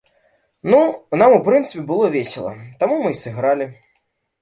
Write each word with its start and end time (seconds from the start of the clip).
Ну, 0.73 0.79
нам, 1.21 1.31
у 1.37 1.41
прынцыпе, 1.49 1.83
было 1.93 2.09
весела, 2.19 2.57
таму 2.83 3.01
мы 3.05 3.17
і 3.17 3.23
сыгралі! 3.25 3.73